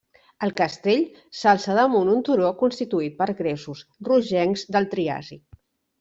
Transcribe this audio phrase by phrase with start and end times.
[0.45, 1.01] El castell
[1.41, 5.45] s'alça damunt un turó constituït per gresos rogencs del Triàsic.